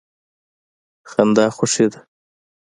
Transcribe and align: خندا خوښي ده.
خندا 1.11 1.45
خوښي 1.55 1.85
ده. 1.91 1.99